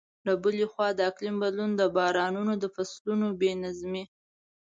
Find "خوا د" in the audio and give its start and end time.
0.71-0.99